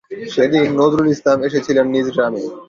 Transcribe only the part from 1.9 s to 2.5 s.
নিজ গ্রামে।